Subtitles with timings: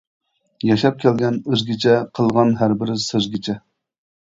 [0.69, 3.59] ياشاپ كەلگەن ئۆزگىچە قىلغان ھەر بىر سۆزگىچە.